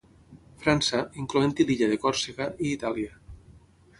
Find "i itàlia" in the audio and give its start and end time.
2.69-3.21